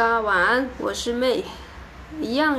[0.00, 1.44] 大家晚安，我是妹
[2.22, 2.58] 一样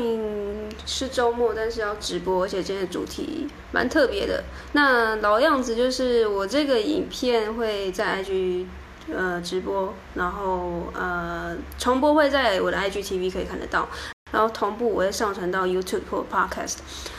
[0.86, 4.44] 是周末，但是要直播，而且今天的主题蛮特别的。
[4.74, 8.68] 那老样子就是我这个影片会在 IG
[9.12, 13.90] 呃直播，然后呃重播会在我的 IGTV 可以看得到，
[14.32, 16.76] 然后同步我会上传到 YouTube 或 Podcast。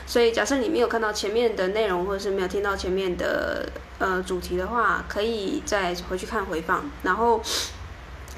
[0.06, 3.68] 所以假设你没有看到前面的内容，或者是没有听到前面的
[3.98, 7.42] 呃主题的话，可以再回去看回放，然后。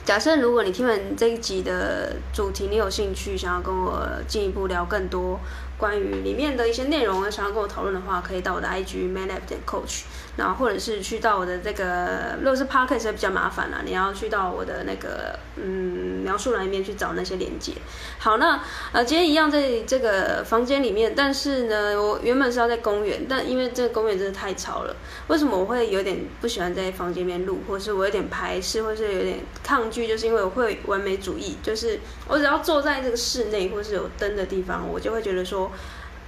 [0.04, 5.40] 假设如果你听完这一集的主题，你有兴趣想要跟我进一步聊更多
[5.78, 10.02] 关于里面的一些内容，想要跟我讨论的话，可以到我的 IG manlap 点 coach，
[10.36, 17.72] 然后或者是去到我的这个，如果是 podcast 比较麻烦啦，你要去到我的那个嗯描述栏里面去找那些连接。
[18.18, 18.60] 好，那
[18.92, 24.96] 呃今天一样在这个房间里面，但是呢，我原本是要在公园，但因为这个公园真的太吵了。
[25.28, 30.08] 为什么我会有点不喜欢在房间里面录，或是我有点排斥，或是有点抗拒？
[30.08, 35.70] 就是因为我会完美主义，就是我只要坐在这个室内或是有灯的地方，我就会觉得说，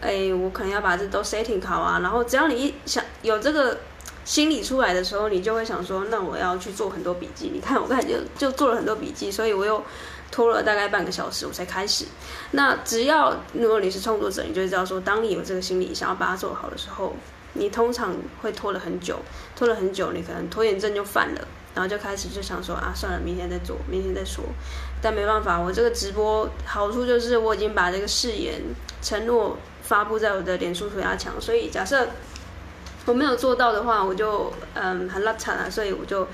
[0.01, 2.01] 哎，我可能要把这都 setting 好啊。
[2.01, 3.79] 然后只要你一想有这个
[4.27, 7.51] 心理出来的时候，你就会想说，那我要去做很多笔记。
[7.55, 9.81] 你看，我刚才就就做了很多笔记，所以我又
[10.33, 12.05] 拖了大概半个小时我才开始。
[12.51, 17.15] 那只要如果你是创作者，你就知道说，当你有这个心理想要把它做好的时候，
[17.53, 19.21] 你通常会拖了很久，
[19.55, 21.49] 拖了很久，你可能拖延症就犯了。
[21.77, 24.43] 然后就开始就想说啊，算了，明天再做，明天再说。
[25.01, 28.61] 但没办法，我这个直播好处就是我已经把这个誓言
[29.03, 32.09] 承诺发布在我的脸书涂鸦墙，所以假设
[33.07, 36.29] 我没有做到的话，我就嗯很落差了，所以我就。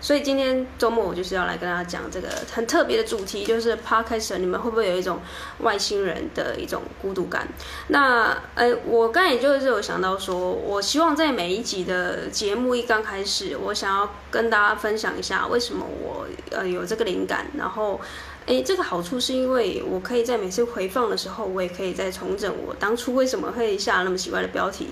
[0.00, 5.18] 所以今天周末我就是要来跟大家讲这个很特别的主题，就是 Podcaster，你们会不会有一种
[5.58, 7.48] 外星人的一种孤独感？
[7.88, 18.00] 那呃，我刚才也就是有想到说，我希望在每一集的节目一刚开始，我想要跟大家分享一下为什么我呃有这个灵感，然后。
[18.46, 24.88] 诶，这个好处是因为我可以在每次回放的时候，我也可以再重整我当初为什么会下那么奇怪的标题。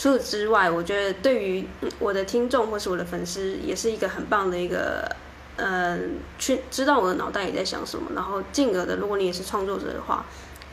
[0.00, 1.68] 除此之外，我觉得对于
[1.98, 5.06] 我的听众或是我的粉丝，也是一个很棒的一个，
[5.56, 10.24] 嗯，去知道我的脑袋里在想什么，然后进而的，如果你也是创作者的话。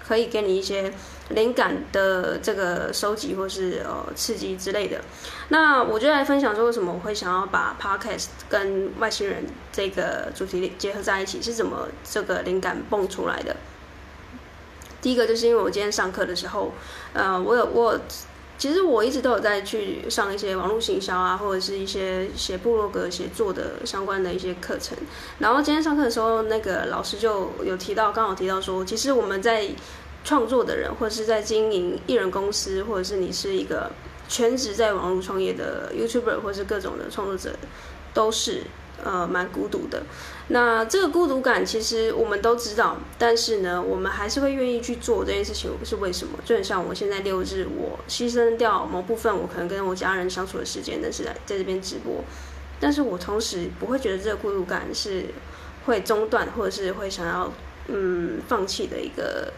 [0.07, 0.89] 可以给你一些
[1.31, 5.01] 灵感的这个收集或是呃刺激之类的。
[5.49, 13.53] 那我就来分享说，为什么我会想要把 podcast 跟外星人这个主题结合在一起，是怎么这个灵感蹦出来的？
[15.01, 16.71] 第一个就是因为我今天上课的时候，
[17.11, 17.99] 呃，我有我
[18.57, 24.97] 其实我一直都有在去上一些网络行销啊，或者是一些写部落格写作的相关的一些课程。
[25.37, 29.69] 然后今天上课的时候，那个老师就有提到，刚好提到说，其实我们在
[30.23, 33.91] 创作的人，或者是在经营艺人公司，或者是你是一个
[34.27, 37.55] 全职在网络创业的 YouTuber，或者是各种的创作者，
[38.13, 38.63] 都是
[39.03, 40.03] 呃蛮孤独的。
[40.49, 46.37] 那这个孤独感其实我们都知道，但是呢，我们还是会愿意去做这件事情，是为什么？
[46.45, 52.23] 就很像我现在六日，我牺牲掉某部分我可能跟我家人相处的时间，但是来在这边直播，
[52.79, 55.25] 但是我同时不会觉得这个孤独感是
[55.85, 57.51] 会中断，或者是会想要
[57.87, 59.51] 嗯放弃的一个。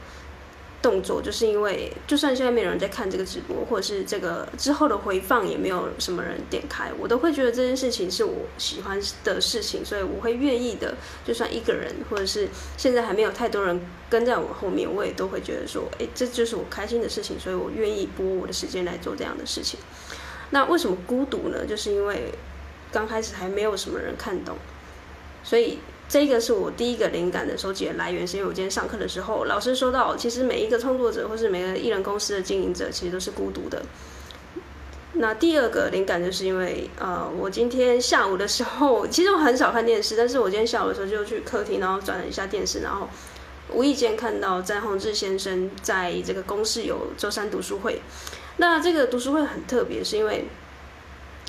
[0.81, 10.95] 动作就是因为，就算现在没有人在看这个直播，或者是这个之后的回放也没有什么人点开，我都会觉得这件事情是我喜欢的事情，所以我会愿意的。
[11.25, 12.47] 就算一个人，或者是
[12.77, 19.77] 现在还没有太多人跟在我后面，我也都会觉得说，诶，这就是我开心的事情，所以我愿意拨我的时间来做这样的事情。
[20.51, 21.65] 那为什么孤独呢？
[21.65, 22.33] 就是因为
[22.91, 24.55] 刚开始还没有什么人看懂，
[25.43, 25.79] 所以。
[26.09, 33.83] 这个是我第一个灵感的收集的来源，是因为我今天上课的时候，老师说到，其实每一个创作者或是每个艺人公司的经营者，其实都是孤独的。
[35.13, 43.07] 那第二个灵感就是因为，呃，我今天下午的时候，其实我很少看电视，但是我今天下午的时候就去客厅，然后转了一下电视，然后
[43.71, 48.01] 无意间看到詹宏志先生在这个公视有周三读书会。
[48.57, 50.45] 那这个读书会很特别，是因为。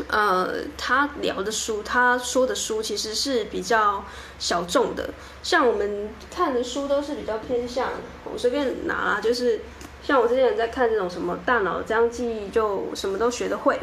[0.08, 4.04] 呃，他聊的书，他说的书其实是比较
[4.38, 5.10] 小众的，
[5.42, 7.90] 像我们看的书都是比较偏向，
[8.24, 9.60] 我随便拿啦，就是
[10.02, 13.80] 像我之前在看这种什么大脑这样记忆就什么都学得会，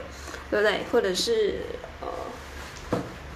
[0.50, 0.86] 对不对？
[0.91, 1.62] 或者是
[2.01, 2.07] 呃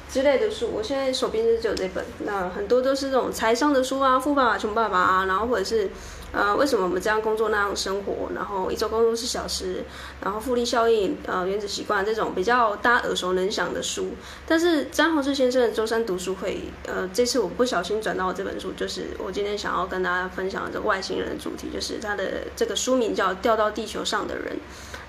[0.10, 5.90] 之类的书，我现在手边是只有这本，那很多都是这种财商的书啊，富爸爸穷爸爸啊，然后或者是
[6.32, 8.30] 呃，为什么我们这样工作那样生活？
[8.34, 9.84] 然后一周工作四小时，
[10.24, 14.12] 然后复利效应，呃，原子习惯这种比较大家耳熟能详的书。
[14.48, 24.56] 但是张宏志先生的周三读书会，呃，这次我不小心转到这本书，就是我今天想要跟大家分享的这外星人的主题，就是他的这个书名叫《掉到地球上的人》。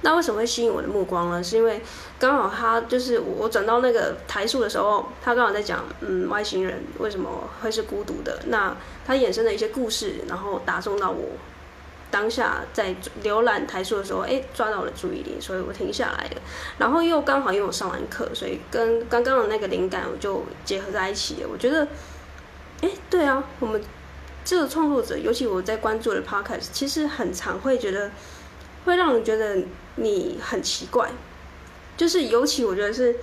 [0.05, 1.43] 那为什么会吸引我的目光呢？
[1.43, 1.81] 是因为
[2.19, 8.41] 刚好他就是我转到那个台数的时候，他刚好在讲，嗯，外星人为什么会是孤独的？
[8.47, 8.77] 那
[9.07, 11.29] 他衍生的一些故事，然后打中到我
[12.11, 16.43] 当下在浏览台数的时候，哎，抓到了注意力，所以我停下来了。
[16.79, 21.49] 然后又刚好因为我上完课，所以跟刚刚的那个灵感我就结合在一起了。
[21.49, 21.87] 我觉得，
[22.81, 23.81] 哎，对啊，我们
[24.45, 28.11] 这个创作者，尤其我在关注的 Podcast，其实很常会觉得。
[28.85, 29.59] 会让人觉得
[29.97, 31.11] 你很奇怪，
[31.97, 33.17] 就是尤其我觉得是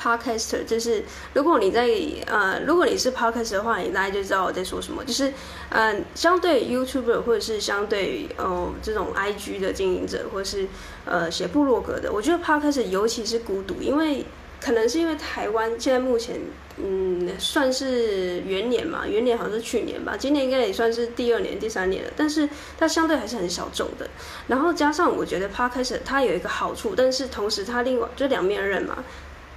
[0.00, 1.04] Podcaster，就是
[1.34, 1.88] 如果你在
[2.26, 5.04] 呃，如果你是 Podcaster 的话，你大概就知道我在说什么。
[5.04, 5.28] 就是
[5.70, 10.66] 嗯、呃，相对 YouTuber 或者是相对嗯、呃、这种 IG 的经营者，或者是
[11.04, 14.24] 呃写部落格的，我觉得 Podcaster 尤其是孤独，因为。
[14.62, 16.36] 可能是因为台湾现在目前，
[16.76, 22.48] 嗯，算是元年嘛，元年好像是去年吧，今年应该也算是第二年、第三年了，但是
[22.78, 24.08] 它相对还是很小众的。
[24.46, 29.02] 然后加上我觉得 Podcast 它有一个好处，但是同时它另外就两面刃嘛。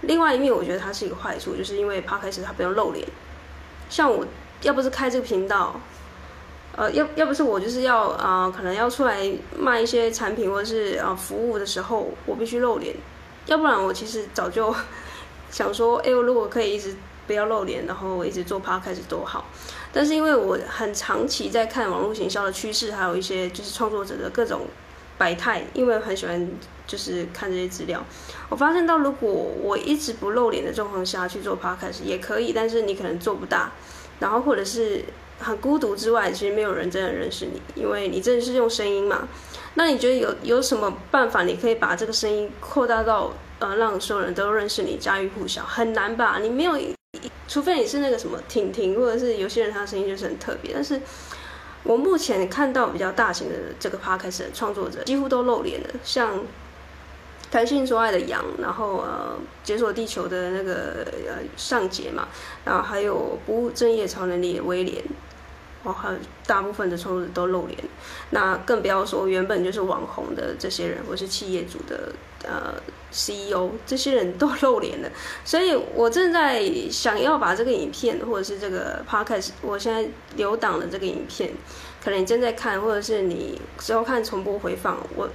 [0.01, 3.07] 另外一面我觉得它是一个坏处，就是因为 Podcast 它不用露脸。
[3.89, 4.25] 像我
[4.63, 5.79] 要不是开这个频道，
[6.75, 12.95] 呃，要要不是我就是要啊、呃，可能要出来卖一些产品或者是啊、呃、服务的时候，我必须露脸。
[13.45, 14.75] 要不然我其实早就
[15.51, 16.95] 想说，哎，我如果可以一直
[17.27, 19.45] 不要露脸，然后我一直做 podcast 多好。
[19.93, 24.67] 但是因为我很长期在看网络行销的趋势，还有一些就是创作者的各种
[25.17, 26.51] 百态，因为很喜欢
[26.85, 28.03] 就是看这些资料。
[28.49, 33.71] 我发现到如果我一直不露脸的状况下去做 podcast 也可以，但是你可能做不大，
[34.19, 35.05] 然后或者是
[35.39, 39.27] 很孤独之外，其实没有人真的认识你，因为你真的是用声音嘛。
[39.77, 45.63] 那你觉得有有什么办法，你可以把这个声音扩大到呃，让所有人都认识你，家喻户晓？
[45.63, 46.39] 很难吧？
[46.41, 46.79] 你没有，
[47.47, 50.71] 除非你是那个什么婷婷，或者是有些人他的声音就是很特别。
[50.73, 50.99] 但是
[51.83, 56.41] 我目前看到比较大型的这个 podcast 的创作者，几乎都露脸了，像
[57.51, 62.27] 谈性说爱的羊，然后呃，解锁地球的那个呃尚杰嘛，
[62.63, 65.03] 然后还有不务正业超能力的威廉。
[65.85, 66.09] 然后
[66.47, 67.77] 大部分的创作者都露脸，
[68.31, 72.11] 那更不要说原本就是网红的这些人，或是企业主的
[72.43, 72.73] 呃
[73.11, 75.09] CEO，这些人都露脸了。
[75.43, 80.05] 所以我正在想要把这个影片，或者是这个 podcast，我现在
[80.35, 81.51] 留档的这个影片，
[82.03, 85.29] 可能你正在看，或者是你之后看重播回放，我。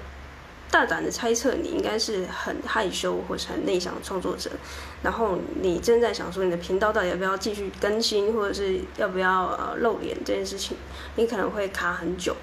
[0.70, 4.50] 大胆的猜测，你应该是很害羞或是很内向的创作者，
[5.02, 10.76] 然后你正在想说你的频道到底要不要继续更新，或者是要不要呃露脸这件事情，
[11.16, 12.36] 你可能会卡很久。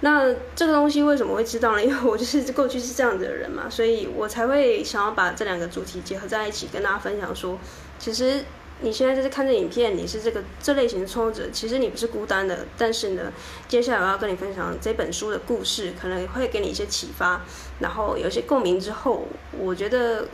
[0.00, 1.82] 那这个东西为什么会知道呢？
[1.84, 7.58] 因为我就是过去是这样子的人嘛，所以我才会想要把这两个主题结合在一起，跟大家分享说，
[7.98, 8.44] 其实。
[8.84, 12.66] 你现在就是看这影片，你是这个这类型的创作者，其实你不是孤单的。
[12.76, 13.32] 但是呢，
[13.66, 17.40] 接下来我要跟你分享这本书的故事，可能会给你一些启发，
[17.80, 19.26] 然后有一些共鸣之后，
[19.58, 20.28] 我觉得，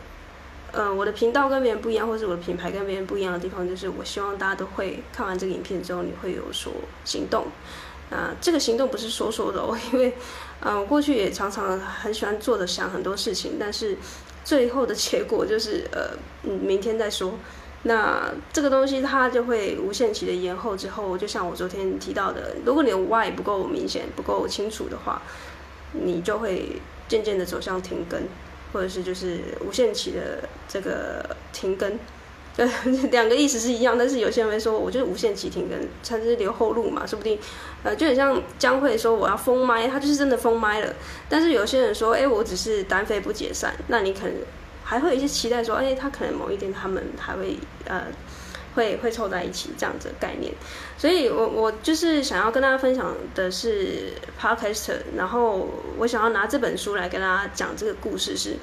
[0.72, 6.72] 呃，我的频道跟别人不一样，或是我的品牌跟别人不一样的地方，就是我希望大家都会看完这个影片之后，你会有所
[7.04, 7.46] 行动。
[8.10, 10.12] 啊、这个行动不是说说的哦，因为，
[10.62, 13.96] 嗯、我过去也常常很喜欢做的想很多事情，但是
[14.44, 16.10] 最后的结果就是，呃，
[16.42, 17.34] 嗯，明天再说。
[17.84, 25.22] 那这个东西它就会无限期的延后，之后就像我昨天提到的，如果你的 why 不够明显、不够清楚的话，
[25.92, 28.20] 你就会渐渐的走向停更，
[28.72, 31.24] 或者是就是无限期的这个
[31.54, 31.98] 停更。
[32.56, 32.70] 呃，
[33.10, 37.38] 两个意思是一样，但是有些人会说，我就是无限期停更，它是留后路嘛，说不定，
[37.82, 40.94] 呃，就很像江蕙说我要封麦，他就是真的封麦了。
[41.30, 44.34] 但是有些人说，哎，我只是单飞不解散，那你可能。
[44.90, 48.06] 还会有一些期待，说，哎，他可能某一天他们还会，呃，
[48.74, 50.52] 会会凑在一起这样子的概念。
[50.98, 58.56] 所以我我就是想要跟大家分享的是 Podcaster，然后我想要拿这本书来跟大家讲这个故事是。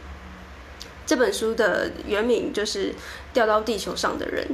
[1.08, 2.90] 这本书的原名就是
[3.34, 4.46] 《掉到地球上的人》，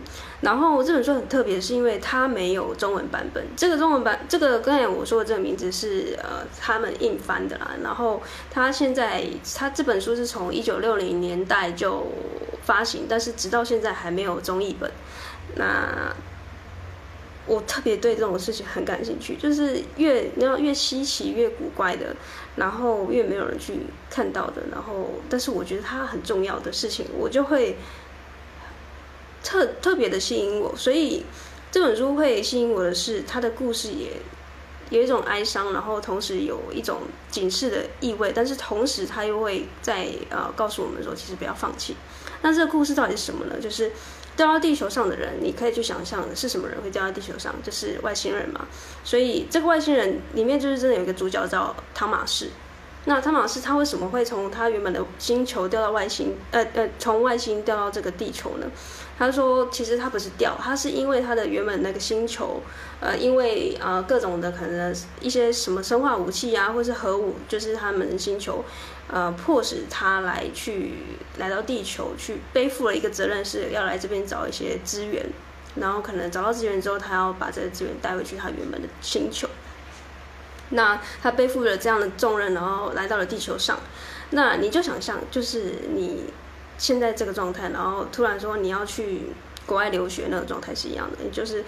[0.41, 3.43] 然后这本书很特别，是因为它没有中文版本。
[3.57, 7.71] 这个中文版，这个刚才我说的这个名字是呃他们硬翻的啦。
[7.83, 9.25] 然后它现在，
[9.57, 12.05] 它这本书是从一九六零年代就
[12.63, 14.91] 发行，但是直到现在还没有中译本。
[15.55, 16.13] 那
[17.45, 22.15] 我特别对这种事情很感兴趣，就是越你要越稀奇越古怪的，
[22.55, 27.77] 然后越没有人去看到的，然后但是我觉得它很重要的事情，我就会
[29.43, 31.25] 特特别的吸引我，所以
[31.71, 34.11] 这本书会吸引我的是它的故事也
[34.89, 41.95] 有一种哀伤，然后同时有一种警示的意味，但是同时他又会在呃告诉我们说，其实不要放弃。
[42.43, 43.55] 那这个故事到底是什么呢？
[43.59, 43.91] 就是
[44.35, 48.67] 掉到地球上的人，你可以去想象是什么人会掉到地球上，就是外星人嘛。
[49.03, 52.49] 所以这个外星人里面就是真的有一个主角叫汤马士。
[53.05, 56.37] 那汤马士他为什么会从他原本的星球掉到外星？
[56.51, 58.67] 呃呃，从外星掉到这个地球呢？
[59.19, 62.61] 他说，其实他不是掉，他是因为他的原本那个星球，
[63.01, 68.63] 呃，因为呃各种的可能一些什么生化武器啊，或是核武，就是他们星球，
[69.09, 70.93] 呃，迫使他来去
[71.37, 75.23] 来到地球，去背负了一个责任，是要来这边找一些资源，
[75.75, 79.47] 然后可能找到资源之后，他要把这个资源带回去他原本的星球。
[80.69, 83.77] 那他背负了这样的重任，然后来到了地球上。
[84.31, 86.23] 那你就想象，就是你
[86.79, 89.23] 现在这个状态，然后突然说你要去
[89.67, 91.17] 国外留学，那个状态是一样的。
[91.31, 91.63] 就是，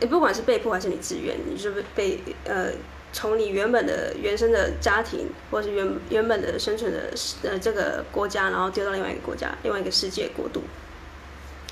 [0.00, 2.70] 也不管是被迫还是你自愿，你就是被呃
[3.12, 10.62] 从你原本的原生的家庭，或是原原本的生存的呃这个国家，然后丢到另外一个国家，另外一个世界国度。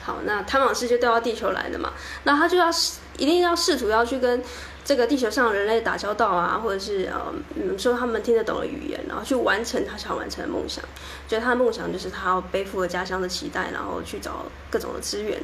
[0.03, 1.93] 好，那汤马士就掉到地球来了嘛，
[2.25, 2.69] 那他就要
[3.19, 4.43] 一定要试图要去跟。
[4.83, 10.83] 这个地球上的人类打交道啊，或者是呃，嗯，说他们听得懂的语言，然后去完成他想完成的梦想。
[11.29, 15.39] 觉得他的梦想就是他要背负了家乡的期待，然后去找各种的资源。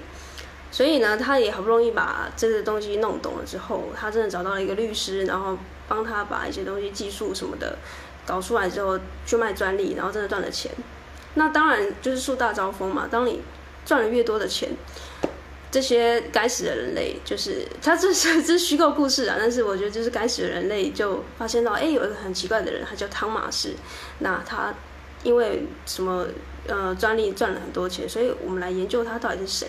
[0.73, 5.57] 所以呢，他也好不容易把这个东西弄懂了之后，他真的找到了一个律师，然后
[5.89, 7.79] 帮他把一些东西技术什么的
[8.25, 10.71] 搞出来之后去卖专利，然后真的赚了钱。
[11.35, 13.43] 那当然就是树大招风嘛，当你
[13.85, 14.71] 赚了越多的钱。
[15.69, 23.75] 这些该死的人类，就是他这是这是虚构故事啊，但是我觉得就是该死的人类就发现到，哎，有一个很奇怪的人，他叫汤马士，
[24.21, 24.73] 那他
[25.23, 26.27] 因为什么
[26.67, 29.69] 呃专利赚了很多钱，所以我们来研究他到底是谁。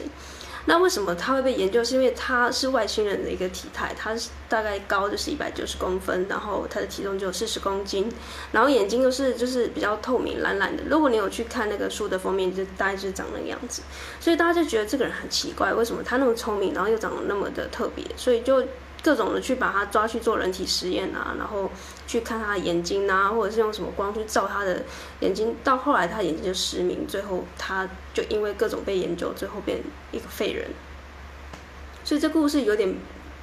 [0.69, 1.81] 那为什么他会被研究？
[1.81, 8.11] 是因为他是外星人的一个体态，他是大概高就是一百九十公分，然后他的体重就有四十公斤，
[8.51, 10.83] 然后眼睛都是就是比较透明蓝蓝的。
[10.89, 13.81] 如果你有去看那个书的封面，就大概就是长那个样子，
[14.19, 18.63] 所以大家就觉得这个人很奇怪，为什么他那么聪明，然后又长得那么的特别，所以就。
[19.03, 21.69] 各种的去把他抓去做人体实验啊，然后
[22.07, 24.81] 去看他的眼睛啊，或者是用什么光去照他的
[25.19, 29.79] 眼睛，到后来他眼睛就失明，最后他就因为各种被研究，最后变
[30.11, 30.69] 一个废人。
[32.03, 32.95] 所以这故事有点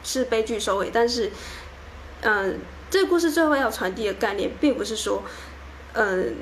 [0.03, 1.31] 是悲剧收尾，但是，
[2.23, 5.23] 嗯、这个故事最后要传递的概念，并不是说，
[5.93, 6.35] 嗯、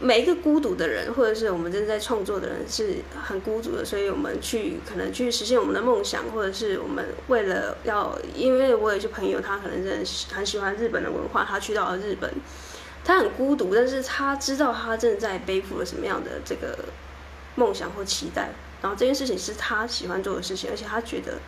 [0.00, 12.32] 每一个孤独的人，或者是我们正在创作的人，是很孤独的，所以我们去可能去实现我们的梦想，或者是我们为了要，因为我有一些朋友，他可能真的很喜欢日本的文化，他去到了日本，
[13.04, 16.78] 他很孤独，但是他知道他正在背负了什么样的这个
[17.56, 18.50] 梦想或期待，
[18.80, 21.38] 然后这件事情是他喜欢做的事情，而且他觉得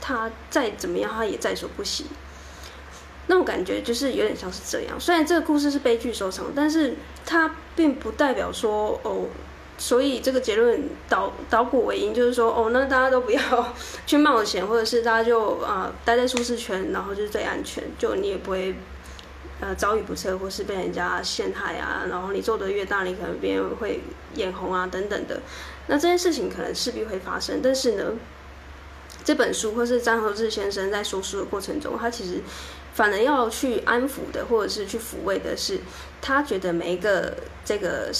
[0.00, 2.06] 他再怎么样，他也在所不惜。
[3.30, 9.26] 那种感觉就是有点像是这样，虽然这个故事是悲剧收场，但是它并不代表说哦，
[9.78, 13.40] 所以这个结论导导果为因，就是说哦，那大家都不要
[14.04, 18.74] 去冒险，或者是大家就啊、待在舒适圈，然后就是最安全，就你也不会
[19.60, 24.00] 呃遭遇不测，或是被人家陷害啊，然后你做得越大，你可能别人会
[24.34, 25.40] 眼红啊等等的，
[25.86, 28.14] 那这件事情可能势必会发生，但是呢，
[29.22, 32.40] 这本书或是张和志先生在说书的过程中，他其实。
[33.00, 35.80] 反而要去安抚的，或者是去抚慰的是，
[36.20, 38.12] 他觉得每一个这个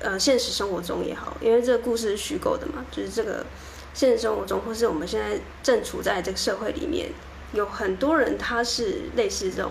[0.00, 3.44] 呃现实生活中也好，因为这个故事是虚构的嘛，就是这个
[3.92, 7.10] 现实生活中，或是我们现在正处在这个社会里面，
[7.52, 9.70] 有很多人他是类似这种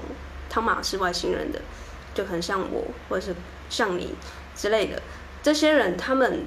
[0.51, 1.59] 汤马是外星人的，
[2.13, 3.35] 就很像我，或者是
[3.71, 4.13] 像你
[4.55, 5.01] 之类的
[5.41, 6.45] 这些人，他们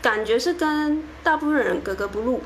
[0.00, 2.42] 感觉是跟大部分人格格不入，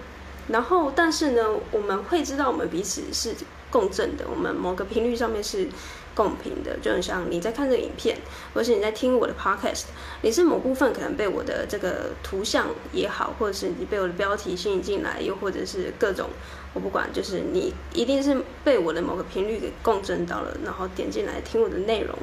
[0.49, 3.35] 然后但是呢，我们会知道我们彼此是。
[3.71, 5.69] 共振的，我们某个频率上面是
[6.15, 8.19] 共频的，就很像你在看这个影片，
[8.53, 9.85] 或是你在听我的 podcast，
[10.23, 16.29] 你是某部分可能被我的这个图像也好，或者是你被我的标题吸引进来，又或者是各种，
[16.75, 22.15] 我不管，就是你一定是被我的某个频率给共振到了，然后点进来听我的内容。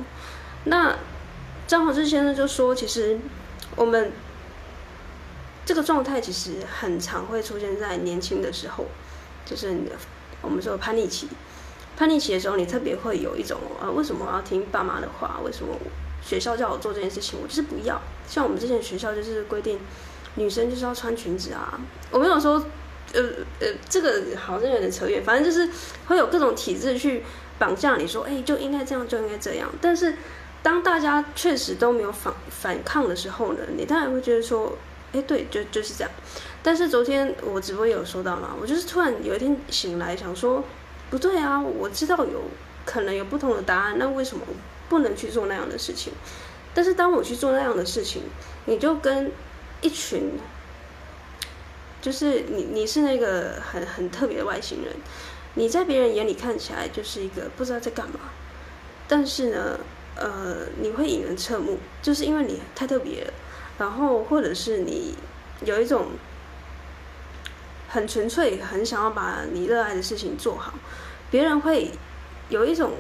[0.65, 0.97] 那
[1.65, 3.17] 张宏志先生就说，其实
[3.77, 4.11] 我们
[5.65, 8.85] 这个状态其实很常会出现在年轻的时候，
[9.45, 9.95] 就是你的。
[10.41, 11.27] 我们说叛逆期，
[11.95, 15.39] 叛逆期的时候，你特别会有一种呃，为什么我要听爸妈的话？
[15.43, 15.75] 为什么
[16.21, 18.01] 学校叫我做这件事情，我就是不要？
[18.27, 19.79] 像我们之前学校就是规定，
[20.35, 21.79] 女生就是要穿裙子啊。
[22.11, 22.63] 我没有说，
[23.13, 23.21] 呃
[23.59, 25.23] 呃，这个好像有点扯远。
[25.23, 25.69] 反正就是
[26.07, 27.23] 会有各种体制去
[27.57, 29.69] 绑架你说，哎，就应该这样，就应该这样。
[29.81, 30.15] 但是
[30.61, 34.77] 当大家确实都没有反反抗的时候呢，你当然会觉得说，
[35.13, 36.11] 哎，对，就就是这样。
[36.61, 40.63] 但是昨天我直播也有说到嘛，我就是突然有一天醒来想说，
[41.09, 42.43] 不对啊，我知道有
[42.85, 44.43] 可能有不同的答案，那为什么
[44.89, 46.11] 不能去做那样的事情？
[46.73, 48.21] 但是当我去做那样的事情，
[48.65, 49.31] 你就跟
[49.81, 50.33] 一群，
[52.01, 54.93] 就是你你是那个很很特别的外星人，
[55.55, 58.19] 你在别人眼里看起来就是一个不知道在干嘛，
[59.07, 59.79] 但是呢，
[60.15, 63.33] 呃，你会引人侧目，就是因为你太特别了，
[63.77, 65.15] 然后或者是你
[65.65, 66.07] 有一种。
[67.89, 70.73] 很纯粹，很想要把你热爱的事情做好，
[71.31, 71.89] 别人会
[72.49, 72.91] 有一种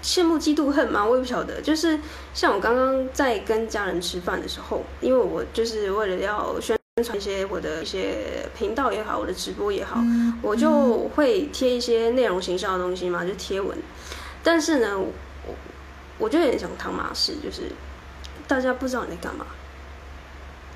[0.00, 1.04] 羡慕、嫉妒、恨吗？
[1.04, 1.60] 我也不晓得。
[1.60, 1.98] 就是
[2.32, 10.00] 像我刚刚在跟家人吃饭的时候，因为我就是为了要宣传一些我的一些频道也好，我的直播也好，
[10.40, 13.76] 我就会贴一些内容形象的东西嘛，就贴文。
[14.44, 15.12] 但是呢，我
[16.16, 17.62] 我就有点想汤玛士，就是
[18.46, 19.44] 大家不知道你在干嘛，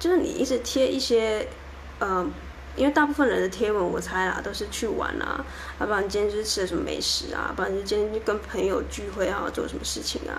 [0.05, 1.49] 就是你一直贴一些，
[1.99, 2.27] 呃。
[2.77, 5.47] 因为大部分人的贴文，我猜啦，都是去玩啊，
[5.79, 10.35] 要不然今天就是吃了什么美食啊，不然就今天就跟朋友聚会啊，做什么事情啊，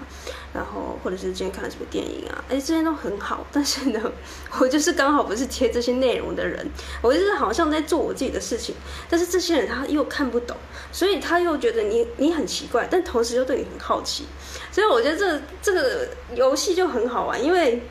[0.54, 3.48] 然后或者是今天看了什么电影啊，哎，这些都很好。
[3.54, 4.12] 但是呢，
[4.60, 6.70] 我就是刚好不是贴这些内容的人，
[7.02, 8.76] 我就是好像在做我自己的事情，
[9.10, 10.58] 但是这些人他又看不懂，
[10.92, 14.26] 所以他又觉得你你很奇怪，但同时又对你很好奇，
[14.74, 17.82] 所以我觉得这这个游戏就很好玩，因为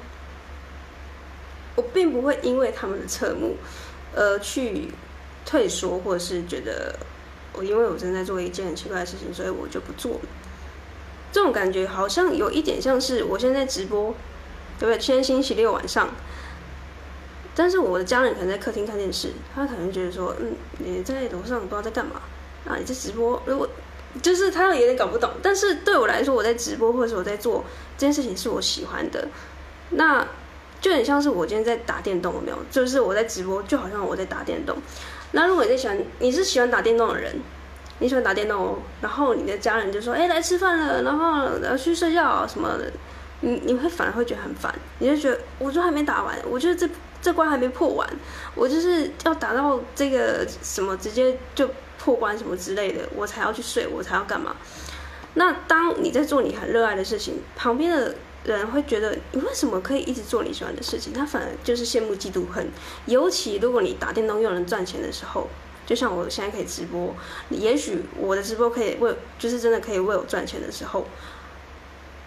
[1.76, 3.56] 我并不会因为他们的侧目。
[4.16, 4.92] 呃，去
[5.44, 6.94] 退缩，或者是觉得
[7.52, 10.20] 我因为我正在做一件很奇怪的事情，所以我就不做了。
[11.32, 14.14] 这种感觉好像有一点像是我现在直播，
[14.78, 14.98] 对不对？
[14.98, 16.10] 今天星期六晚上，
[17.56, 22.20] 但是我的家人可能在客厅看电视，他可能觉得说，嗯，你在楼上不知道在干嘛
[22.68, 22.76] 啊？
[22.78, 23.68] 你在直播，如果
[24.22, 25.28] 就是他有点搞不懂。
[25.42, 27.64] 但是对我来说，我在直播或者是我在做
[27.98, 29.26] 这件事情是我喜欢的，
[29.90, 30.24] 那。
[30.84, 32.58] 就很像是我今天在打电动，有没有？
[32.70, 34.76] 就是我在直播，就好像我在打电动。
[35.32, 37.40] 那如果你在喜欢，你是喜欢打电动的人，
[38.00, 42.92] 你喜欢打电动哦，然后你的家人就说：“哎，来吃饭了，然后要去睡觉什么的。”
[43.40, 46.86] 你你会反而会觉得很烦，你就觉得我就还没打完，我觉得这
[47.22, 48.06] 这关还没破完，
[48.54, 51.66] 我就是要打到这个什么直接就
[51.98, 54.54] 破关什么之类的，我才要去睡，我才要干嘛？
[55.32, 58.14] 那当你在做你很热爱的事情，旁边的。
[58.44, 61.12] 人会觉得你为什么可以一直做你喜欢的事情？
[61.12, 62.68] 他反而就是羡慕、嫉妒、恨。
[63.06, 65.48] 尤其如果你打电动又能赚钱的时候，
[65.86, 67.14] 就像我现在可以直播，
[67.48, 71.06] 也许我的直播可以为，就是真的可以为我赚钱的时候，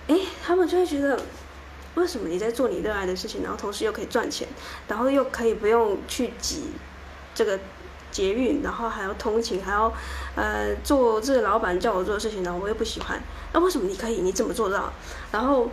[0.08, 1.20] 诶，他们就会觉得，
[1.94, 4.48] 为什么你在做你热爱的事情，然后同时又可以赚钱，
[4.88, 6.72] 然后又可以不用去挤
[7.36, 7.60] 这个
[8.12, 9.94] 捷运，然后还要通勤，还要
[10.36, 13.22] 呃做这个老板叫我做的事情，然后我又不喜欢，
[13.54, 14.22] 那为什么你可以？
[14.22, 14.92] 你怎么做到？
[15.32, 15.70] 然后。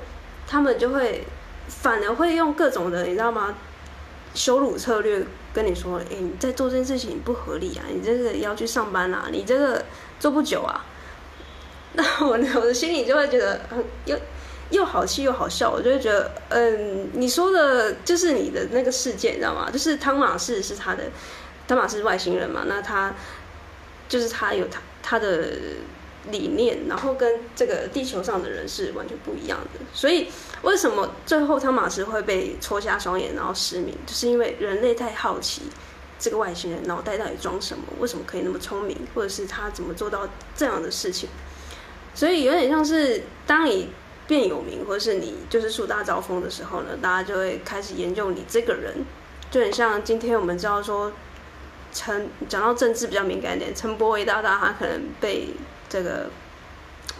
[0.46, 1.24] 他们就会
[1.68, 3.54] 反而会用各种的，你知道吗？
[4.34, 7.84] 羞辱策略跟你说：“哎，你在做这件事情不合理啊！
[7.88, 9.28] 你这个要去上班啊！
[9.30, 9.84] 你这个
[10.18, 10.84] 做不久啊！”
[11.94, 13.60] 那我我的心里就会觉得
[14.06, 14.18] 又
[14.70, 15.70] 又好气又好笑。
[15.70, 19.70] 我就会觉得，嗯，你说的就是你的那个事件，你知道吗？
[19.70, 21.04] 就是汤马士是他的，
[21.68, 22.64] 汤马士是外星人嘛？
[22.66, 23.14] 那他
[24.08, 25.52] 就是他有他他的。
[26.30, 29.80] 理念，然后跟这个地球上的人是完全不一样的。
[29.92, 30.28] 所以，
[30.62, 33.94] 为什么最后汤玛士会被戳瞎双眼，然后失明？
[34.06, 35.62] 就是因为人类太好奇
[36.18, 41.28] 这个外星人脑袋到底装什么，为什么可以那么聪明，或者是他怎么做到这样的事情？
[42.14, 43.90] 所以有点像是当你
[44.26, 49.04] 变有名，或者是你就是树大招风的时候呢，大家就会开始研究你这个人。
[49.50, 51.12] 就很像今天我们知道说，
[51.92, 55.48] 陈讲到政治比较敏感一点，陈柏惟大大他可能被。
[55.94, 56.28] 这个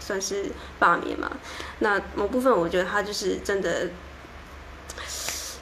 [0.00, 0.46] 算是
[0.80, 1.30] 罢免嘛？
[1.78, 3.86] 那某部分我觉得他就是真的，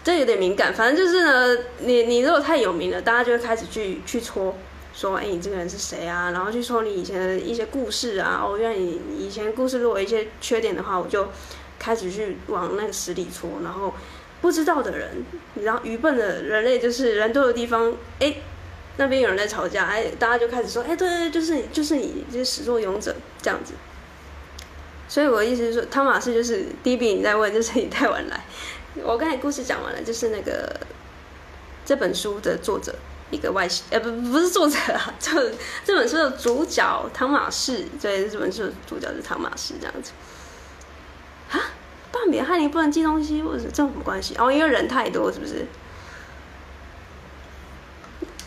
[0.02, 0.72] 这有点敏感。
[0.72, 4.56] 反正就是呢，你你如果太有名了，大家就会开始去去戳，
[4.94, 6.30] 说哎，你这个人是谁啊？
[6.30, 8.40] 然后去说你以前的一些故事啊。
[8.42, 11.28] 哦，原来你以前故事如果有一些缺点的话，我就
[11.78, 13.60] 开始去往那个死里戳。
[13.62, 13.92] 然后
[14.40, 15.22] 不知道的人，
[15.56, 18.36] 然后愚笨的人类，就是人多的地方，哎。
[18.96, 23.72] 那边有人在吵架，哎，大家就开始说，哎，对对，就是你，就是你，就是始作俑者这样子。
[25.08, 28.44] 所以我的意思是说，汤玛士就是第一笔你在问，就是你太晚来。
[29.02, 30.74] 我刚才故事讲完了，就是那个
[31.84, 32.94] 这本书的作者，
[33.30, 35.50] 一个外星，呃，不，不是作者啊，这
[35.84, 40.12] 这本书的主角汤玛士，对，这本书的主角是汤玛士这样子。
[41.50, 41.60] 啊，
[42.10, 44.34] 罢免害你不能寄东西，或者这有什么关系？
[44.38, 45.66] 哦，因为人太多，是不是？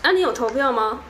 [0.07, 1.01] 那、你有投票吗？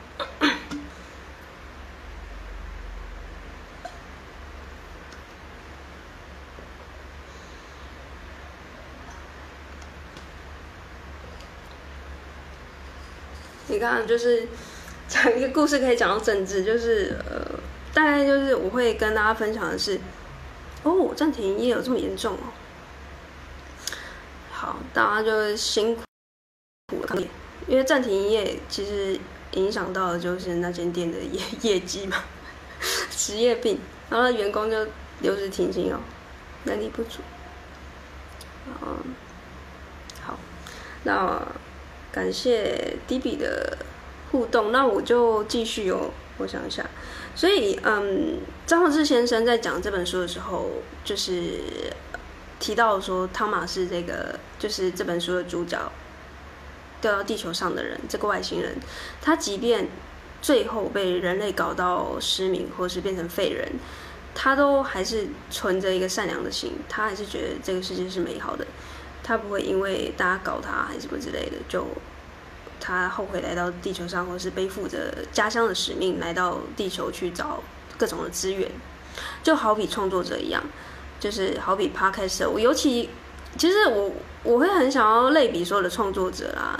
[13.66, 14.48] 你看，就是
[15.06, 17.60] 讲一个故事可以讲到政治，就是呃，
[17.92, 20.00] 大概就是我会跟大家分享的是，
[20.84, 22.48] 哦，暂停也有这么严重哦。
[24.50, 26.02] 好，大家就辛苦
[27.02, 27.22] 了，
[27.66, 29.18] 因为暂停营业其实
[29.52, 32.16] 影响到的就是那间店的业 业绩嘛，
[33.10, 33.78] 职业病，
[34.10, 34.86] 然后员工就
[35.20, 35.98] 留职停薪哦，
[36.64, 37.20] 能力不足。
[38.82, 39.14] 嗯，
[40.22, 40.38] 好，
[41.04, 41.40] 那
[42.12, 43.78] 感谢 D B 的
[44.30, 46.10] 互动，那我就继续哦。
[46.38, 46.84] 我想一下，
[47.34, 50.68] 所以嗯，张宏志先生在讲这本书的时候，
[51.02, 51.60] 就是
[52.60, 55.80] 提到说汤马是这个就是这本书的主角
[57.06, 58.74] 掉到地球上的人，这个外星人，
[59.22, 59.86] 他即便
[60.42, 63.68] 最后被人类搞到失明，或是变成废人。
[64.34, 68.66] 他都还是存着一个善良的心，他还是觉得这个世界是美好的，
[69.22, 71.86] 他不会因为大家搞他还是什么之类的，就
[72.78, 77.62] 他后悔来到地球上，或是背负着家乡的使命来到地球去找
[77.96, 78.70] 各种的资源，
[79.42, 80.62] 就好比创作者一样，
[81.18, 83.08] 就是好比 Podcast，我尤其
[83.58, 86.78] 其实我我会很想要类比所有的创作者啦，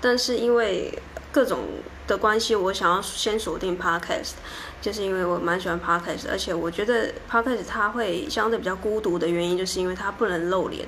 [0.00, 0.96] 但是因为
[1.32, 1.60] 各种
[2.06, 4.32] 的关系，我想要先锁定 Podcast。
[4.78, 10.86] 就是因为我蛮喜欢 Podcast，而且我觉得 Podcast 它会相对比较孤独的原因，就是因为它不能露脸。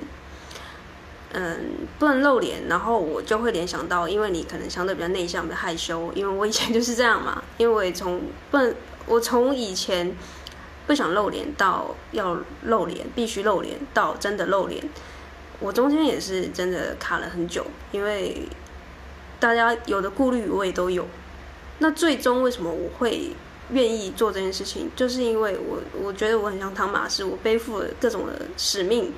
[1.33, 7.43] 嗯，不能露脸，然后我就会联想到，因为你可能相对比较内向、比较害羞，因为我以前就是这样嘛。
[7.57, 8.21] 因为我也从
[8.51, 8.73] 不能，
[9.05, 10.15] 我从以前
[10.87, 14.81] 不想露脸到要露脸，必须露脸到真的露脸，
[15.59, 18.47] 我中间也是真的卡了很久，因为
[19.39, 21.07] 大家有的顾虑我也都有。
[21.79, 23.31] 那最终为什么我会？
[23.71, 29.13] 愿意做这件事情，就是因为我我觉得我很像汤马士，我背负了各种的使命。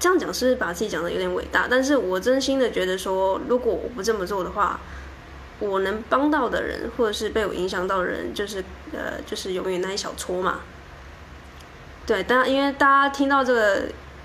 [0.00, 1.66] 这样讲是是把自己讲得有点伟大？
[1.70, 4.80] 但是我真心的觉得说，如果我不这么做的话，
[5.58, 10.60] 我能帮到的人，或者是被我影响到的人，就是呃，就是永远那一小撮嘛。
[12.06, 13.82] 对，但因为大家听到这个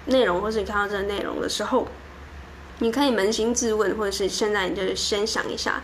[0.07, 1.87] 内容，或是你看到这个内容的时候，
[2.79, 5.81] 你可以扪心自问，或者是现在你就先想一下。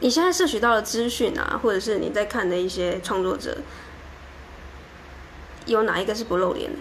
[0.00, 3.58] 你现在摄取到的资讯啊，或者是你在看的一些创作者，
[5.66, 6.78] 有哪一个是不露脸的？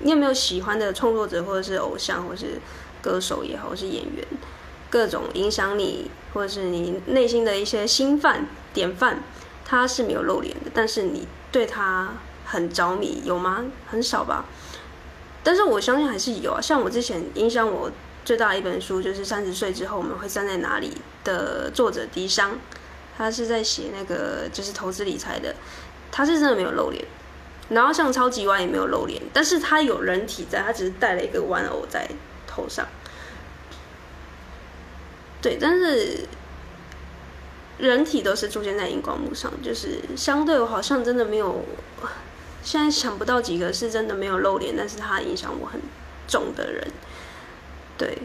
[0.00, 2.58] 你有没有喜欢的创作者，或者是偶像，或者是
[3.00, 4.26] 歌手也好，或是演员，
[4.88, 9.22] 各种影响你，或者是你内心的一些心范典范，
[9.64, 12.14] 他是没有露脸的，但是你对他
[12.50, 13.64] 很着迷，有吗？
[13.88, 14.44] 很少吧。
[15.42, 17.90] 但是我相信还是有啊，像我之前影响我。
[18.22, 20.90] 最大的一本书就是《三十岁之后我们会站在哪里》
[21.26, 22.56] 的作者狄商，
[23.16, 25.56] 他是在写那个就是投资理财的，
[26.12, 27.02] 他是真的没有露脸，
[27.70, 32.08] 然后像超级碗也没有露脸，但是他有人体在，他只是戴了一个玩偶在
[32.46, 32.86] 头上，
[35.40, 36.20] 对，但是
[37.78, 41.64] 人体都是出现在荧光幕上，就是相对我好像真的没有，
[42.62, 45.80] 现在想不到几个是真的没有露脸，但是他影响我很
[46.28, 46.86] 重的人。
[47.98, 48.18] 对，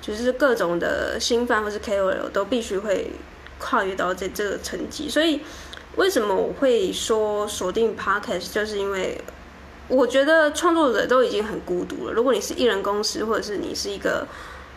[0.00, 3.10] 就是各种的新番或是 KOL 都必须会
[3.58, 5.40] 跨越到这这个层级，所以
[5.96, 9.20] 为什么我会说锁定 Podcast，就是因为
[9.88, 12.12] 我觉得创作者都已经很孤独了。
[12.12, 14.26] 如果你是艺人公司，或者是你是一个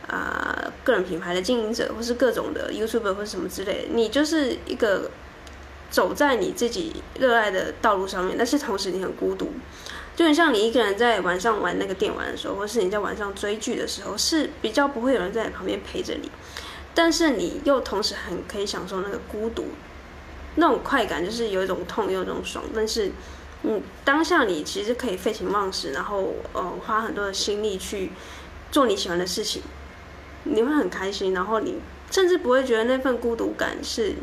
[0.08, 5.12] 啊、个人品牌的经营者，或是各种的 YouTuber 或什么之类的，你就是一个
[5.90, 9.52] 走在你自己热爱的道路上面，但是同时你很孤独。
[10.16, 16.32] 就很像你一个人在晚上玩那个电玩的时候，或是你在晚上追剧的时候，是比较不会有人在旁边陪着你，
[16.96, 19.66] 但是你又同时很可以享受那个孤独，
[20.56, 22.66] 那种快感，就是有一种痛，有一种爽。
[22.74, 23.12] 但是，
[23.62, 28.10] 嗯，当下你其实可以废寝忘食，然后呃花很多的心力去
[28.72, 29.62] 做你喜欢的事情，
[30.46, 31.76] 你会很开心，然后你
[32.10, 34.16] 甚至不会觉得那份孤独感是。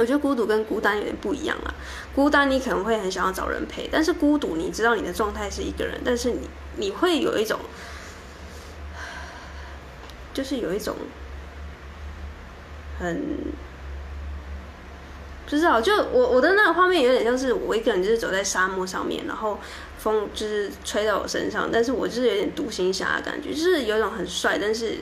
[0.00, 1.74] 我觉得孤独跟孤单有点不一样啊。
[2.14, 7.60] 孤单你可能会很想要找人陪，但是孤独你知道你的状态是一个人，但是你你会有一种，
[10.32, 10.96] 就是有一种
[12.98, 13.22] 很
[15.44, 19.58] 不知道，就我我的那个画面有点像是我一个人就是走在沙漠上面，然后
[19.98, 25.00] 风就是吹到我身上，但是我就是有点独行侠的感觉，就是有一种很帅，但是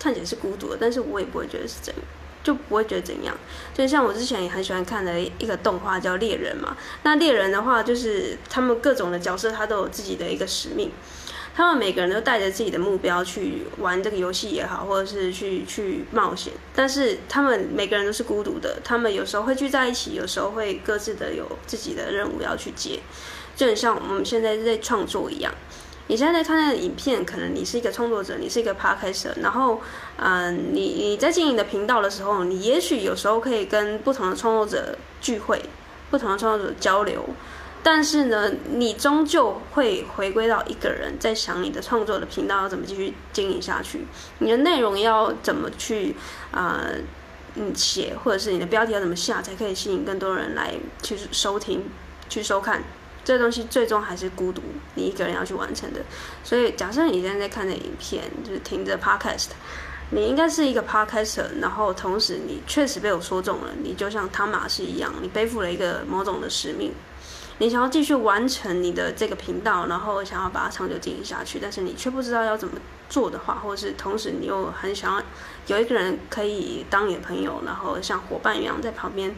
[0.00, 2.00] 看起来是孤独的，但是我也不会觉得是这样。
[2.46, 3.36] 就不会觉得怎样，
[3.74, 6.76] 就像我之前也很喜欢看的一个动画叫《猎人》嘛。
[7.02, 10.92] 那猎人的话，就是他们各种的角色，他都有自己的一个使命。
[11.56, 16.52] 他们每个人都带着自己的目标去玩这个游戏也好，或者是去去冒险。
[16.72, 23.00] 但是他们每个人都是孤独的，他们有时候会聚在一起，有时候会各自的有自己的任务要去接。
[23.56, 25.52] 就很像我们现在在创作一样，
[26.08, 29.80] 你现在在看的影片，可能你是一个创作者，你是一个 podcast，然后，
[30.18, 35.60] 嗯、你你在经营的频道的时候，你也许有时候可以跟不同的创作者聚会，
[36.10, 37.24] 不同的创作者交流，
[37.82, 44.06] 但是呢，你终究会回归到一个人在想你的创作的频道要怎么继续经营下去，
[44.38, 46.14] 你的内容要怎么去
[46.52, 46.84] 啊，
[47.56, 51.84] 嗯，写，或者是你的标题要怎么下，才可以吸引更多人来去收听、
[52.28, 52.84] 去收看。
[53.26, 54.62] 这东西最终还是孤独，
[54.94, 56.00] 你一个人要去完成的。
[56.44, 59.48] 所以，假设你现在在看的影片就是听着 podcast，
[60.10, 66.92] 你应该是一个 podcaster，然后同时你确实被我说中了，你就像汤马士一样，你背负了一个某种的使命，
[67.58, 75.22] 你想要继续完成你的这个频道，然后想要把它长久经营下去，但是你却不知道要怎么做的话，或者是同时你又很想要
[75.66, 79.34] 有一个人可以当你的朋友，然后像伙伴一样在旁边。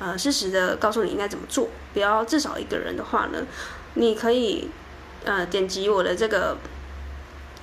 [0.00, 3.46] 呃，适时的告诉你应该怎么做，不要至少一个人的话呢，
[3.94, 4.70] 你可以
[5.26, 6.56] 呃点击我的这个，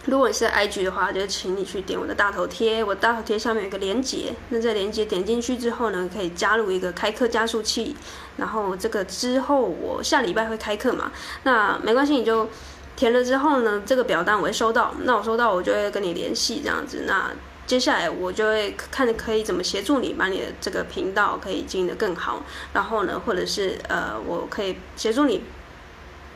[0.06, 7.96] 如果你是 IG 的话，就请你去点我的大头贴，我大头贴上面有个连接，那这连接点进去之后呢，可以加入一个开课加速器，
[8.38, 12.48] 然后这个之后我下礼拜会开课嘛，那没关系，你就
[12.96, 17.32] 填了之后呢，这个表单我会收到，那我收到我就会跟你联系这样子，那。
[17.68, 22.42] 接下来我就会看可以怎么协助你，把你的这个频道可以经营得更好。
[22.74, 25.44] 然后呢，或者是呃，我可以协助你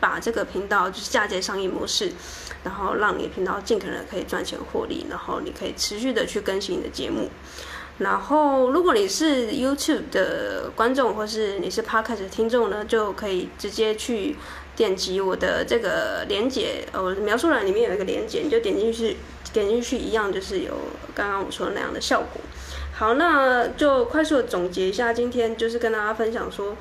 [0.01, 2.11] 把这个频道就是嫁接商业模式，
[2.65, 5.05] 然后让你的频道尽可能可以赚钱获利。
[5.09, 7.29] 然后你可以持续的去更新你的节目。
[7.97, 14.35] 然后如果你是 YouTube 的观众，或是你是 Podcast 的听众呢，就可以直接去
[14.75, 19.17] 点击我的这个连接，呃，描述栏里面有一个连接，你就点进去。
[19.53, 20.71] 点进去一样，就是有
[21.13, 22.41] 刚刚我说的那样的效果。
[22.93, 26.77] 好，那就快速的总结一下，今天就是跟大家分享说，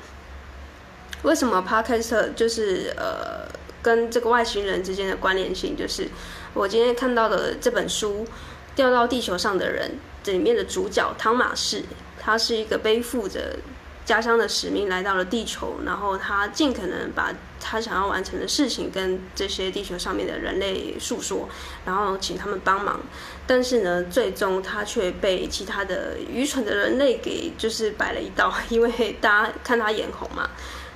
[1.23, 3.45] 为什么 Podcast 就是呃
[3.81, 6.07] 跟这个外星人之间的关联性，就是
[6.53, 8.25] 我今天看到的这本书
[8.73, 9.89] 《掉到地球上的人》
[10.23, 11.83] 这里面的主角汤马士，
[12.21, 13.57] 他是一个背负着。
[14.03, 21.47] 家乡的使命来到了地球，然后他尽可能把他想要完成的事情跟这些地球上面的人类诉说，
[21.85, 22.99] 然后请他们帮忙。
[23.45, 30.49] 但是呢，最终他却被其他的愚蠢的人类给就是摆了一道，因为大家看他眼红嘛。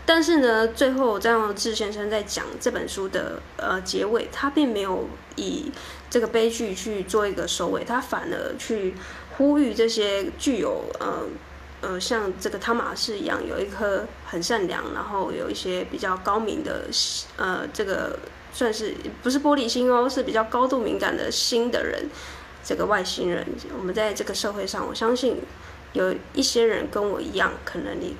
[0.06, 5.72] 但是呢，最后张耀志先生在讲这本书的呃结尾，他并没有以
[6.10, 8.96] 这个悲剧去做一个收尾，他反而去
[9.38, 11.24] 呼吁这些具有呃。
[11.88, 16.86] 呃，像这个汤马士一样，有一颗很善良，然后有一些比较高明的，
[17.38, 18.18] 呃，这个
[18.52, 22.10] 算是不是玻璃心哦，是比较高度敏感的心的人，
[22.64, 23.46] 这个外星人。
[23.78, 25.40] 我们在这个社会上，我相信
[25.94, 28.16] 有一些人跟我一样，可能你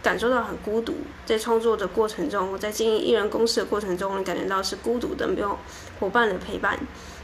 [0.00, 0.94] 感受到很孤独，
[1.26, 5.58] 在创作的过程中，在经营艺人公司的过程中，你感觉到是孤独的，没有
[5.98, 6.78] 伙伴的陪伴，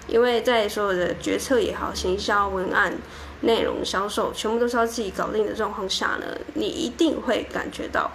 [0.09, 2.99] 因为在所有的决策也好，行销文案。
[3.43, 8.11] 内容销售全部都是要自己搞定的状况下呢，你一定会感觉到，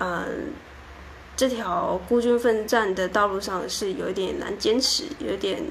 [0.00, 0.52] 嗯，
[1.36, 5.62] 这条孤军奋战的道路上是有一点难坚持，有一点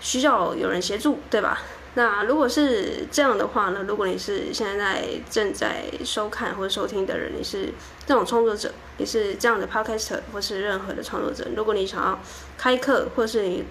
[0.00, 1.62] 需要有人协助，对吧？
[1.94, 7.70] 那如果是这样的话呢，如果你是现在正在收看或者收听的人，你是
[8.06, 12.20] 这种创作者，你是这样的 podcaster 或是任何的创作者，如果你想要
[12.56, 13.64] 开课，或是你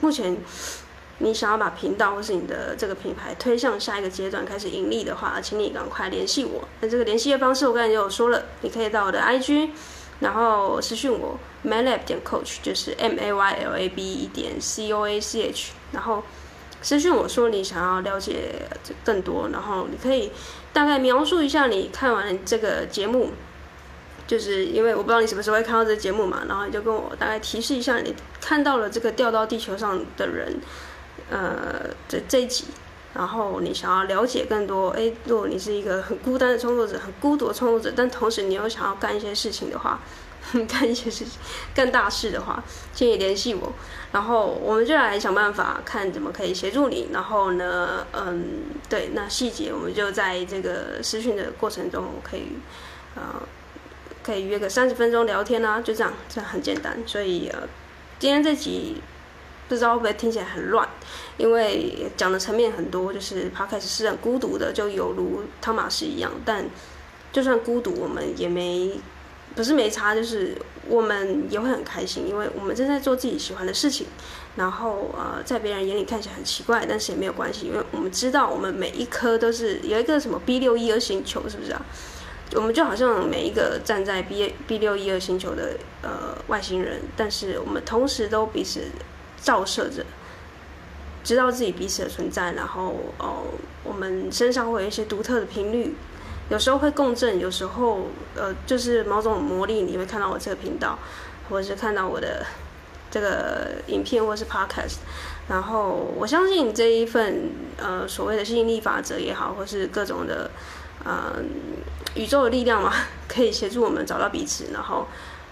[0.00, 0.38] 目前。
[1.18, 6.68] 你想要把频道或是你的这个品牌推向下一个阶段，开始盈利的话，请你赶快联系我。
[6.80, 9.70] 那这个联系的方式我刚才就有说了，你可以到我的 IG，
[10.20, 16.22] 然后私讯我 maylab 点 coach，就是 M A Y L A B 点 C O A C H，然后
[16.82, 18.68] 私讯我说你想要了解
[19.02, 20.30] 更多，然后你可以
[20.74, 23.30] 大概描述一下你看完这个节目，
[24.26, 30.60] 就是因为我不知道你什么时候会看到这个节目嘛，然后你就跟我大概提示一下你看到了这个掉到地球上的人。
[31.30, 32.66] 呃，这这一集，
[33.14, 39.98] 然后你想要了解更多，哎，如果你是一个很孤单的创作者，很孤独的创作者，但同时你又想要干一些事情的话，
[40.68, 41.32] 干一些事情，
[41.74, 43.72] 干大事的话，请你联系我，
[44.12, 47.08] 然后我们就来想办法看怎么可以协助你。
[47.12, 48.44] 然后呢，嗯，
[48.88, 52.52] 对，那细节我们就在这个私讯的过程中可以，
[53.16, 53.22] 呃，
[54.22, 57.02] 可以约个三十分钟聊天啊，就这样，这样很简单。
[57.04, 57.66] 所以呃，
[58.20, 59.02] 今天这集。
[59.68, 60.88] 不知道会不会听起来很乱，
[61.36, 66.30] 因为讲的层面很多，就是帕克斯是很孤独的，就犹如汤马士一样。
[66.44, 66.64] 但
[67.32, 68.98] 就算孤独，我们也没
[69.54, 70.56] 不是没差，就是
[70.88, 74.06] 我们也会很开心，因为我们正在做自己喜欢的事情。
[74.56, 81.84] 然后呃，在别人眼里看起来很奇怪，但是也没有关系，因为我们知道我们每一颗都是有一个什么 B 六一二星球，是不是啊？
[82.54, 88.80] 我们就好像每一个站在 B B 六一二星球的呃外星人，但是我们同时都彼此
[89.40, 90.04] 照射着，
[91.24, 93.44] 知道自己彼此的存在，然后哦，
[93.84, 95.94] 我们身上会有一些独特的频率，
[96.48, 100.98] 有时候会共振，有时候呃就是某种魔力，你会看到我这个频道，
[101.48, 102.44] 或者是看到我的
[103.10, 104.96] 这个影片，或是 Podcast，
[105.48, 110.50] 然后我相信这一份呃所谓的吸引力法则也好，或是各种的。
[111.04, 111.36] 呃，
[112.16, 112.92] 宇宙的力量嘛，
[113.28, 115.06] 可以协助我们找到彼此，然后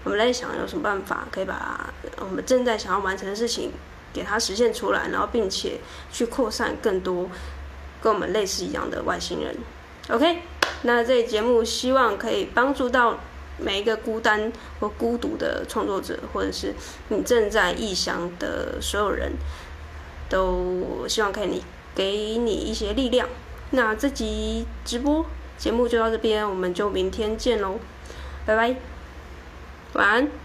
[0.05, 3.73] 我们来想有什么办法可以把我们正在想要完成的事情
[4.13, 5.81] 给它实现出来，然后并且
[6.13, 7.29] 去扩散更多
[8.01, 9.57] 跟我们类似一样的外星人。
[10.11, 10.41] OK，
[10.83, 13.19] 那这节目希望可以帮助到
[13.59, 16.75] 每一个孤单或孤独的创作者，或者是
[17.09, 19.33] 你正在异乡的所有人，
[20.29, 21.63] 都希望可以
[21.95, 23.27] 给你一些力量。
[23.71, 25.25] 那这集直播。
[25.57, 27.79] 节目就到这边，我们就明天见喽，
[28.45, 28.75] 拜拜，
[29.95, 30.44] 晚安。